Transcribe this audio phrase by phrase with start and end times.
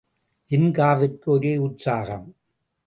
[0.51, 2.27] ஜின்காவிற்கு ஒரே உற்சாகம்.